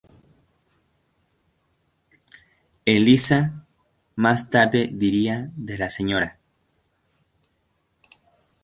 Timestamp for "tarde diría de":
4.49-5.77